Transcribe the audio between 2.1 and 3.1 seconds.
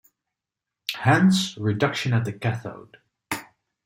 at the cathode.